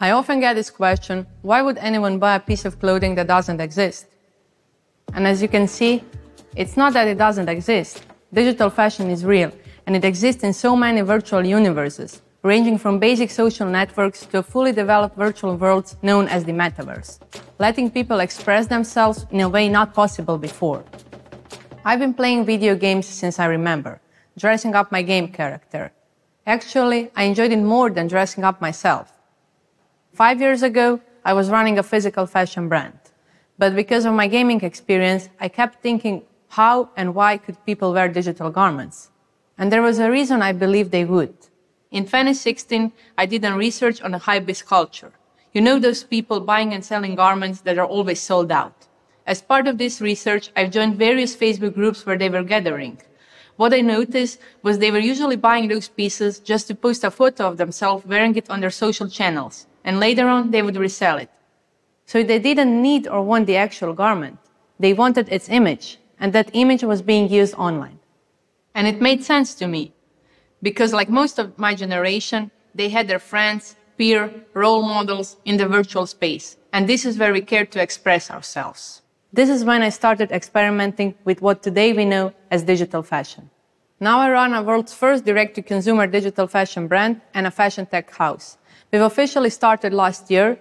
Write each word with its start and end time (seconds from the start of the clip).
I 0.00 0.12
often 0.12 0.38
get 0.38 0.54
this 0.54 0.70
question 0.70 1.26
why 1.42 1.60
would 1.60 1.76
anyone 1.78 2.20
buy 2.20 2.36
a 2.36 2.40
piece 2.40 2.64
of 2.64 2.78
clothing 2.78 3.16
that 3.16 3.26
doesn't 3.26 3.60
exist? 3.60 4.06
And 5.12 5.26
as 5.26 5.42
you 5.42 5.48
can 5.48 5.66
see, 5.66 6.04
it's 6.54 6.76
not 6.76 6.92
that 6.92 7.08
it 7.08 7.18
doesn't 7.18 7.48
exist. 7.48 8.04
Digital 8.32 8.70
fashion 8.70 9.10
is 9.10 9.24
real, 9.24 9.50
and 9.86 9.96
it 9.96 10.04
exists 10.04 10.44
in 10.44 10.52
so 10.52 10.76
many 10.76 11.00
virtual 11.00 11.44
universes, 11.44 12.22
ranging 12.42 12.78
from 12.78 13.00
basic 13.00 13.30
social 13.30 13.66
networks 13.66 14.24
to 14.26 14.42
fully 14.42 14.70
developed 14.70 15.16
virtual 15.16 15.56
worlds 15.56 15.96
known 16.02 16.28
as 16.28 16.44
the 16.44 16.52
metaverse, 16.52 17.18
letting 17.58 17.90
people 17.90 18.20
express 18.20 18.68
themselves 18.68 19.26
in 19.32 19.40
a 19.40 19.48
way 19.48 19.68
not 19.68 19.94
possible 19.94 20.38
before. 20.38 20.84
I've 21.84 21.98
been 21.98 22.14
playing 22.14 22.44
video 22.44 22.76
games 22.76 23.06
since 23.06 23.40
I 23.40 23.46
remember, 23.46 24.00
dressing 24.36 24.76
up 24.76 24.92
my 24.92 25.02
game 25.02 25.28
character. 25.32 25.90
Actually, 26.46 27.10
I 27.16 27.24
enjoyed 27.24 27.50
it 27.50 27.62
more 27.62 27.90
than 27.90 28.06
dressing 28.06 28.44
up 28.44 28.60
myself. 28.60 29.17
Five 30.18 30.40
years 30.40 30.64
ago, 30.64 31.00
I 31.24 31.32
was 31.32 31.48
running 31.48 31.78
a 31.78 31.84
physical 31.84 32.26
fashion 32.26 32.68
brand. 32.68 32.98
But 33.56 33.76
because 33.76 34.04
of 34.04 34.14
my 34.14 34.26
gaming 34.26 34.60
experience, 34.64 35.28
I 35.38 35.46
kept 35.46 35.80
thinking 35.80 36.24
how 36.48 36.90
and 36.96 37.14
why 37.14 37.36
could 37.36 37.64
people 37.64 37.92
wear 37.92 38.08
digital 38.08 38.50
garments? 38.50 39.10
And 39.56 39.70
there 39.70 39.80
was 39.80 40.00
a 40.00 40.10
reason 40.10 40.42
I 40.42 40.50
believed 40.50 40.90
they 40.90 41.04
would. 41.04 41.36
In 41.92 42.02
2016, 42.02 42.90
I 43.16 43.26
did 43.26 43.44
a 43.44 43.54
research 43.54 44.02
on 44.02 44.10
the 44.10 44.18
hypebeast 44.18 44.66
culture. 44.66 45.12
You 45.52 45.60
know 45.60 45.78
those 45.78 46.02
people 46.02 46.40
buying 46.40 46.74
and 46.74 46.84
selling 46.84 47.14
garments 47.14 47.60
that 47.60 47.78
are 47.78 47.86
always 47.86 48.18
sold 48.18 48.50
out. 48.50 48.88
As 49.24 49.40
part 49.40 49.68
of 49.68 49.78
this 49.78 50.00
research, 50.00 50.50
I've 50.56 50.72
joined 50.72 50.96
various 50.96 51.36
Facebook 51.36 51.74
groups 51.74 52.04
where 52.04 52.18
they 52.18 52.28
were 52.28 52.42
gathering. 52.42 53.00
What 53.54 53.72
I 53.72 53.82
noticed 53.82 54.40
was 54.64 54.78
they 54.78 54.90
were 54.90 54.98
usually 55.12 55.36
buying 55.36 55.68
those 55.68 55.86
pieces 55.86 56.40
just 56.40 56.66
to 56.66 56.74
post 56.74 57.04
a 57.04 57.12
photo 57.12 57.46
of 57.46 57.56
themselves 57.56 58.04
wearing 58.04 58.34
it 58.34 58.50
on 58.50 58.60
their 58.60 58.70
social 58.84 59.08
channels 59.08 59.68
and 59.88 59.98
later 59.98 60.28
on 60.28 60.50
they 60.50 60.60
would 60.60 60.76
resell 60.76 61.16
it. 61.16 61.30
So 62.04 62.22
they 62.22 62.38
didn't 62.38 62.82
need 62.88 63.08
or 63.08 63.22
want 63.22 63.46
the 63.46 63.56
actual 63.56 63.94
garment. 63.94 64.38
They 64.78 64.92
wanted 64.92 65.26
its 65.30 65.48
image, 65.48 65.98
and 66.20 66.30
that 66.32 66.50
image 66.52 66.84
was 66.84 67.00
being 67.00 67.26
used 67.40 67.54
online. 67.54 67.98
And 68.74 68.86
it 68.86 69.00
made 69.00 69.24
sense 69.24 69.54
to 69.60 69.66
me, 69.66 69.94
because 70.62 70.92
like 70.92 71.08
most 71.08 71.38
of 71.38 71.58
my 71.58 71.74
generation, 71.74 72.50
they 72.74 72.90
had 72.90 73.08
their 73.08 73.18
friends, 73.18 73.76
peer, 73.96 74.22
role 74.52 74.82
models 74.82 75.36
in 75.46 75.56
the 75.56 75.66
virtual 75.66 76.06
space. 76.06 76.56
And 76.74 76.86
this 76.86 77.06
is 77.06 77.18
where 77.18 77.32
we 77.32 77.40
care 77.40 77.66
to 77.66 77.82
express 77.82 78.30
ourselves. 78.30 79.02
This 79.32 79.48
is 79.48 79.64
when 79.64 79.82
I 79.82 79.88
started 79.88 80.30
experimenting 80.30 81.14
with 81.24 81.40
what 81.40 81.62
today 81.62 81.94
we 81.94 82.04
know 82.04 82.34
as 82.50 82.62
digital 82.62 83.02
fashion. 83.02 83.50
Now 84.00 84.20
I 84.20 84.30
run 84.30 84.54
a 84.54 84.62
world's 84.62 84.94
first 84.94 85.24
direct 85.24 85.56
to 85.56 85.62
consumer 85.62 86.06
digital 86.06 86.46
fashion 86.46 86.86
brand 86.86 87.20
and 87.34 87.48
a 87.48 87.50
fashion 87.50 87.84
tech 87.84 88.14
house. 88.14 88.56
We've 88.92 89.02
officially 89.02 89.50
started 89.50 89.92
last 89.92 90.30
year, 90.30 90.60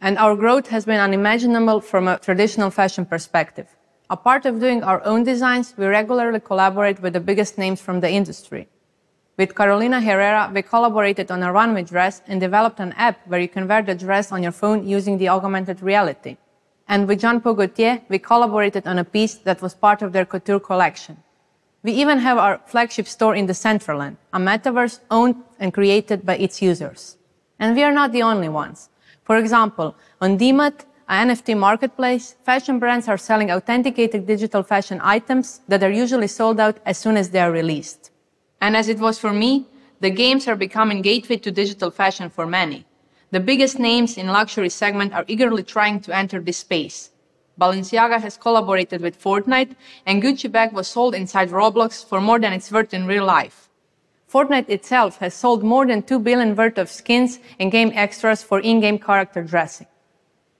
and 0.00 0.16
our 0.16 0.34
growth 0.34 0.68
has 0.68 0.86
been 0.86 0.98
unimaginable 0.98 1.82
from 1.82 2.08
a 2.08 2.18
traditional 2.18 2.70
fashion 2.70 3.04
perspective. 3.04 3.66
Apart 4.08 4.24
part 4.24 4.46
of 4.46 4.58
doing 4.58 4.82
our 4.82 5.04
own 5.04 5.22
designs, 5.22 5.74
we 5.76 5.84
regularly 5.84 6.40
collaborate 6.40 7.02
with 7.02 7.12
the 7.12 7.20
biggest 7.20 7.58
names 7.58 7.78
from 7.78 8.00
the 8.00 8.10
industry. 8.10 8.68
With 9.36 9.54
Carolina 9.54 10.00
Herrera, 10.00 10.50
we 10.54 10.62
collaborated 10.62 11.30
on 11.30 11.42
a 11.42 11.52
runway 11.52 11.82
dress 11.82 12.22
and 12.26 12.40
developed 12.40 12.80
an 12.80 12.94
app 12.96 13.18
where 13.26 13.38
you 13.38 13.48
can 13.48 13.68
wear 13.68 13.82
the 13.82 13.94
dress 13.94 14.32
on 14.32 14.42
your 14.42 14.52
phone 14.52 14.88
using 14.88 15.18
the 15.18 15.28
augmented 15.28 15.82
reality. 15.82 16.38
And 16.88 17.06
with 17.06 17.20
Jean 17.20 17.42
Paul 17.42 17.52
Gaultier, 17.52 18.00
we 18.08 18.18
collaborated 18.18 18.86
on 18.86 18.98
a 18.98 19.04
piece 19.04 19.34
that 19.34 19.60
was 19.60 19.74
part 19.74 20.00
of 20.00 20.14
their 20.14 20.24
couture 20.24 20.58
collection. 20.58 21.22
We 21.84 21.92
even 21.92 22.18
have 22.18 22.38
our 22.38 22.60
flagship 22.66 23.06
store 23.06 23.36
in 23.36 23.46
the 23.46 23.52
Decentraland, 23.52 24.16
a 24.32 24.38
metaverse 24.38 24.98
owned 25.10 25.36
and 25.60 25.72
created 25.72 26.26
by 26.26 26.36
its 26.36 26.60
users. 26.60 27.16
And 27.60 27.76
we 27.76 27.84
are 27.84 27.92
not 27.92 28.12
the 28.12 28.22
only 28.22 28.48
ones. 28.48 28.88
For 29.24 29.36
example, 29.36 29.94
on 30.20 30.38
DMAT, 30.38 30.84
an 31.08 31.28
NFT 31.28 31.56
marketplace, 31.56 32.34
fashion 32.44 32.78
brands 32.78 33.08
are 33.08 33.16
selling 33.16 33.50
authenticated 33.50 34.26
digital 34.26 34.62
fashion 34.62 35.00
items 35.02 35.60
that 35.68 35.82
are 35.82 35.90
usually 35.90 36.26
sold 36.26 36.58
out 36.60 36.78
as 36.84 36.98
soon 36.98 37.16
as 37.16 37.30
they 37.30 37.40
are 37.40 37.52
released. 37.52 38.10
And 38.60 38.76
as 38.76 38.88
it 38.88 38.98
was 38.98 39.18
for 39.18 39.32
me, 39.32 39.66
the 40.00 40.10
games 40.10 40.48
are 40.48 40.56
becoming 40.56 41.00
gateway 41.00 41.36
to 41.38 41.50
digital 41.50 41.90
fashion 41.90 42.28
for 42.28 42.46
many. 42.46 42.86
The 43.30 43.40
biggest 43.40 43.78
names 43.78 44.18
in 44.18 44.26
luxury 44.28 44.68
segment 44.68 45.12
are 45.14 45.24
eagerly 45.28 45.62
trying 45.62 46.00
to 46.00 46.14
enter 46.14 46.40
this 46.40 46.58
space. 46.58 47.10
Balenciaga 47.58 48.20
has 48.20 48.36
collaborated 48.36 49.00
with 49.00 49.20
Fortnite, 49.20 49.74
and 50.06 50.22
Gucci 50.22 50.50
bag 50.50 50.72
was 50.72 50.86
sold 50.86 51.14
inside 51.14 51.50
Roblox 51.50 52.04
for 52.04 52.20
more 52.20 52.38
than 52.38 52.52
it's 52.52 52.70
worth 52.70 52.94
in 52.94 53.06
real 53.06 53.24
life. 53.24 53.68
Fortnite 54.32 54.68
itself 54.68 55.18
has 55.18 55.34
sold 55.34 55.64
more 55.64 55.86
than 55.86 56.02
2 56.02 56.18
billion 56.20 56.54
worth 56.54 56.78
of 56.78 56.90
skins 56.90 57.40
and 57.58 57.72
game 57.72 57.90
extras 57.94 58.42
for 58.42 58.60
in-game 58.60 58.98
character 58.98 59.42
dressing. 59.42 59.86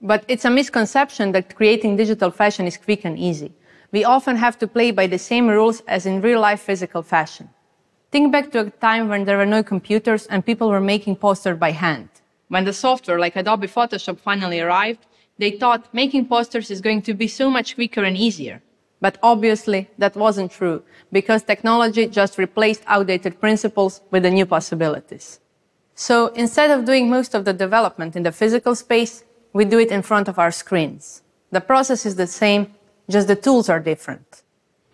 But 0.01 0.25
it's 0.27 0.45
a 0.45 0.49
misconception 0.49 1.31
that 1.33 1.55
creating 1.55 1.95
digital 1.95 2.31
fashion 2.31 2.65
is 2.65 2.77
quick 2.77 3.05
and 3.05 3.17
easy. 3.17 3.53
We 3.91 4.03
often 4.03 4.35
have 4.35 4.57
to 4.59 4.67
play 4.67 4.91
by 4.91 5.07
the 5.07 5.19
same 5.19 5.47
rules 5.47 5.81
as 5.87 6.05
in 6.05 6.21
real 6.21 6.41
life 6.41 6.61
physical 6.61 7.03
fashion. 7.03 7.49
Think 8.11 8.31
back 8.31 8.51
to 8.51 8.61
a 8.61 8.69
time 8.69 9.07
when 9.07 9.25
there 9.25 9.37
were 9.37 9.45
no 9.45 9.61
computers 9.61 10.25
and 10.27 10.45
people 10.45 10.69
were 10.69 10.81
making 10.81 11.17
posters 11.17 11.59
by 11.59 11.71
hand. 11.71 12.09
When 12.47 12.65
the 12.65 12.73
software 12.73 13.19
like 13.19 13.35
Adobe 13.35 13.67
Photoshop 13.67 14.19
finally 14.19 14.59
arrived, 14.59 15.05
they 15.39 15.51
thought 15.51 15.91
making 15.93 16.27
posters 16.27 16.69
is 16.69 16.81
going 16.81 17.01
to 17.01 17.13
be 17.15 17.27
so 17.27 17.49
much 17.49 17.75
quicker 17.75 18.03
and 18.03 18.15
easier. 18.15 18.61
But 19.01 19.17
obviously, 19.23 19.89
that 19.97 20.15
wasn't 20.15 20.51
true 20.51 20.83
because 21.11 21.41
technology 21.41 22.05
just 22.05 22.37
replaced 22.37 22.83
outdated 22.85 23.39
principles 23.39 24.01
with 24.11 24.23
the 24.23 24.29
new 24.29 24.45
possibilities. 24.45 25.39
So 25.95 26.27
instead 26.27 26.69
of 26.69 26.85
doing 26.85 27.09
most 27.09 27.33
of 27.33 27.45
the 27.45 27.53
development 27.53 28.15
in 28.15 28.23
the 28.23 28.33
physical 28.33 28.75
space, 28.75 29.23
we 29.53 29.65
do 29.65 29.79
it 29.79 29.91
in 29.91 30.01
front 30.01 30.27
of 30.27 30.37
our 30.37 30.51
screens. 30.51 31.23
The 31.51 31.61
process 31.61 32.05
is 32.05 32.15
the 32.15 32.27
same, 32.27 32.75
just 33.09 33.27
the 33.27 33.35
tools 33.35 33.69
are 33.69 33.79
different. 33.79 34.43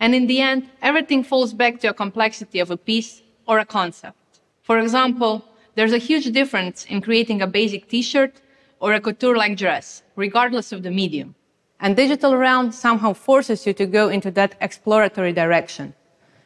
And 0.00 0.14
in 0.14 0.26
the 0.26 0.40
end, 0.40 0.70
everything 0.80 1.24
falls 1.24 1.52
back 1.52 1.80
to 1.80 1.88
a 1.88 1.94
complexity 1.94 2.60
of 2.60 2.70
a 2.70 2.76
piece 2.76 3.22
or 3.46 3.58
a 3.58 3.64
concept. 3.64 4.16
For 4.62 4.78
example, 4.78 5.44
there's 5.74 5.92
a 5.92 5.98
huge 5.98 6.32
difference 6.32 6.84
in 6.86 7.00
creating 7.00 7.42
a 7.42 7.46
basic 7.46 7.88
t-shirt 7.88 8.40
or 8.80 8.92
a 8.92 9.00
couture-like 9.00 9.56
dress, 9.56 10.02
regardless 10.16 10.72
of 10.72 10.82
the 10.82 10.90
medium. 10.90 11.34
And 11.80 11.96
digital 11.96 12.36
realm 12.36 12.72
somehow 12.72 13.12
forces 13.12 13.66
you 13.66 13.72
to 13.74 13.86
go 13.86 14.08
into 14.08 14.30
that 14.32 14.54
exploratory 14.60 15.32
direction. 15.32 15.94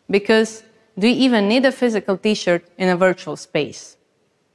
Because 0.09 0.65
do 0.99 1.07
you 1.07 1.15
even 1.15 1.49
need 1.49 1.65
a 1.65 1.73
physical 1.73 2.17
t-shirt 2.17 2.65
in 2.77 2.89
a 2.89 2.97
virtual 2.97 3.37
space? 3.37 3.97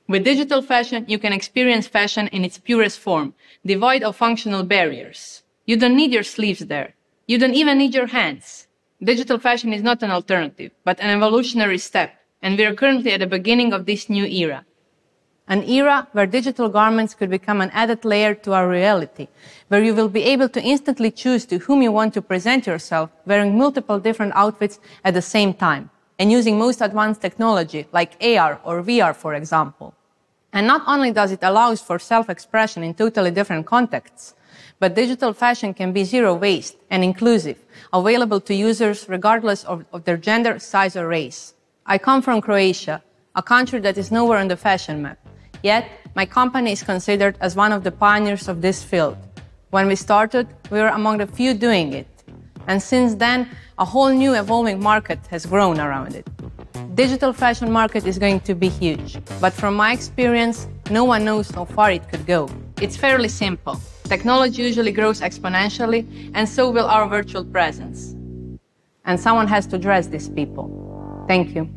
With 0.07 0.23
digital 0.23 0.61
fashion, 0.61 1.05
you 1.07 1.17
can 1.17 1.33
experience 1.33 1.87
fashion 1.87 2.27
in 2.27 2.43
its 2.45 2.59
purest 2.59 2.99
form, 2.99 3.33
devoid 3.65 4.03
of 4.03 4.15
functional 4.15 4.63
barriers. 4.63 5.43
You 5.65 5.77
don't 5.77 5.95
need 5.95 6.11
your 6.11 6.23
sleeves 6.23 6.59
there. 6.59 6.93
You 7.25 7.39
don't 7.39 7.55
even 7.55 7.77
need 7.77 7.95
your 7.95 8.07
hands. 8.07 8.67
Digital 9.01 9.39
fashion 9.39 9.73
is 9.73 9.81
not 9.81 10.03
an 10.03 10.11
alternative, 10.11 10.71
but 10.83 10.99
an 10.99 11.09
evolutionary 11.09 11.79
step, 11.79 12.13
and 12.41 12.57
we 12.57 12.65
are 12.65 12.75
currently 12.75 13.13
at 13.13 13.21
the 13.21 13.27
beginning 13.27 13.73
of 13.73 13.85
this 13.85 14.09
new 14.09 14.25
era 14.25 14.65
an 15.47 15.63
era 15.63 16.07
where 16.13 16.25
digital 16.25 16.69
garments 16.69 17.13
could 17.13 17.29
become 17.29 17.61
an 17.61 17.69
added 17.71 18.03
layer 18.03 18.33
to 18.33 18.53
our 18.53 18.67
reality, 18.67 19.27
where 19.67 19.83
you 19.83 19.93
will 19.93 20.09
be 20.09 20.23
able 20.23 20.49
to 20.49 20.61
instantly 20.61 21.11
choose 21.11 21.45
to 21.45 21.59
whom 21.59 21.81
you 21.81 21.91
want 21.91 22.13
to 22.13 22.21
present 22.21 22.65
yourself 22.65 23.11
wearing 23.25 23.57
multiple 23.57 23.99
different 23.99 24.33
outfits 24.35 24.79
at 25.03 25.13
the 25.13 25.21
same 25.21 25.53
time 25.53 25.89
and 26.17 26.31
using 26.31 26.57
most 26.57 26.81
advanced 26.81 27.21
technology 27.21 27.87
like 27.91 28.17
AR 28.21 28.59
or 28.63 28.81
VR, 28.81 29.15
for 29.15 29.33
example. 29.35 29.93
And 30.51 30.65
not 30.65 30.83
only 30.87 31.11
does 31.11 31.31
it 31.31 31.39
allow 31.43 31.75
for 31.75 31.99
self-expression 31.99 32.81
in 32.83 32.93
totally 32.93 33.29
different 33.29 33.65
contexts, 33.65 34.33
but 34.79 34.95
digital 34.95 35.33
fashion 35.33 35.73
can 35.73 35.91
be 35.91 36.03
zero 36.03 36.33
waste 36.33 36.77
and 36.89 37.03
inclusive, 37.03 37.63
available 37.93 38.39
to 38.41 38.55
users 38.55 39.07
regardless 39.07 39.63
of, 39.65 39.85
of 39.91 40.05
their 40.05 40.17
gender, 40.17 40.57
size, 40.59 40.95
or 40.95 41.07
race. 41.07 41.53
I 41.85 41.97
come 41.97 42.21
from 42.21 42.41
Croatia, 42.41 43.03
a 43.35 43.43
country 43.43 43.79
that 43.81 43.97
is 43.97 44.11
nowhere 44.11 44.39
on 44.39 44.47
the 44.47 44.57
fashion 44.57 45.01
map. 45.01 45.19
Yet, 45.65 45.89
my 46.13 46.27
company 46.27 46.73
is 46.73 46.83
considered 46.83 47.37
as 47.41 47.55
one 47.55 47.71
of 47.71 47.83
the 47.83 47.91
pioneers 47.91 48.47
of 48.47 48.61
this 48.61 48.83
field. 48.83 49.17
When 49.71 49.87
we 49.87 49.95
started, 49.95 50.45
we 50.69 50.77
were 50.77 50.93
among 50.99 51.17
the 51.17 51.25
few 51.25 51.55
doing 51.55 51.91
it. 51.93 52.05
And 52.67 52.79
since 52.79 53.15
then, 53.15 53.49
a 53.79 53.83
whole 53.83 54.09
new 54.09 54.35
evolving 54.35 54.79
market 54.79 55.17
has 55.31 55.47
grown 55.47 55.79
around 55.79 56.13
it. 56.13 56.27
Digital 56.93 57.33
fashion 57.33 57.71
market 57.71 58.05
is 58.05 58.19
going 58.19 58.41
to 58.41 58.53
be 58.53 58.69
huge, 58.69 59.17
but 59.41 59.53
from 59.53 59.73
my 59.73 59.91
experience, 59.91 60.67
no 60.91 61.03
one 61.03 61.25
knows 61.25 61.49
how 61.49 61.65
far 61.65 61.89
it 61.89 62.07
could 62.11 62.27
go. 62.27 62.47
It's 62.79 62.95
fairly 62.95 63.27
simple. 63.27 63.81
Technology 64.03 64.61
usually 64.61 64.91
grows 64.91 65.19
exponentially, 65.19 66.05
and 66.35 66.47
so 66.47 66.69
will 66.69 66.85
our 66.85 67.09
virtual 67.09 67.43
presence. 67.43 68.13
And 69.05 69.19
someone 69.19 69.47
has 69.47 69.65
to 69.73 69.79
dress 69.79 70.05
these 70.05 70.29
people. 70.29 70.69
Thank 71.27 71.55
you. 71.55 71.67